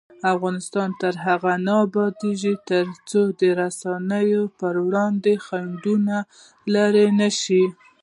[0.33, 6.15] افغانستان تر هغو نه ابادیږي، ترڅو د رسنیو پر وړاندې خنډونه
[6.73, 7.63] لیرې نشي.